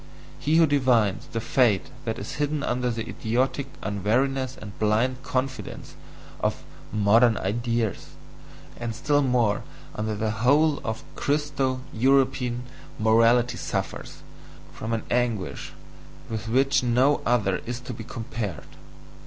he 0.39 0.55
who 0.55 0.65
divines 0.65 1.27
the 1.31 1.39
fate 1.39 1.91
that 2.05 2.17
is 2.17 2.37
hidden 2.41 2.63
under 2.63 2.89
the 2.89 3.07
idiotic 3.07 3.67
unwariness 3.83 4.57
and 4.59 4.79
blind 4.79 5.21
confidence 5.21 5.95
of 6.39 6.63
"modern 6.91 7.37
ideas," 7.37 8.07
and 8.77 8.95
still 8.95 9.21
more 9.21 9.61
under 9.93 10.15
the 10.15 10.31
whole 10.31 10.79
of 10.83 11.03
Christo 11.15 11.81
European 11.93 12.63
morality 12.97 13.57
suffers 13.57 14.23
from 14.73 14.91
an 14.91 15.03
anguish 15.11 15.71
with 16.31 16.47
which 16.49 16.81
no 16.81 17.21
other 17.23 17.61
is 17.67 17.79
to 17.81 17.93
be 17.93 18.03
compared. 18.03 18.65